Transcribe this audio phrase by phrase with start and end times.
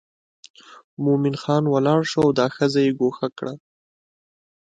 [1.03, 3.53] مومن خان ولاړ شو او دا ښځه یې ګوښه کړه.